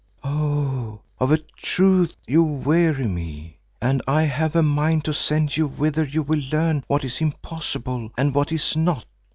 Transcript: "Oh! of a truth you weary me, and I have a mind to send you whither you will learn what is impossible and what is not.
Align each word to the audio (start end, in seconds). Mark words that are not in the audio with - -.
"Oh! 0.23 1.01
of 1.19 1.31
a 1.31 1.37
truth 1.37 2.15
you 2.25 2.41
weary 2.41 3.05
me, 3.05 3.59
and 3.79 4.01
I 4.07 4.23
have 4.23 4.55
a 4.55 4.63
mind 4.63 5.05
to 5.05 5.13
send 5.13 5.55
you 5.55 5.67
whither 5.67 6.03
you 6.03 6.23
will 6.23 6.41
learn 6.51 6.83
what 6.87 7.05
is 7.05 7.21
impossible 7.21 8.09
and 8.17 8.33
what 8.33 8.51
is 8.51 8.75
not. 8.75 9.05